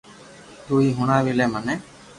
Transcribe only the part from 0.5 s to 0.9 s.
تو ھي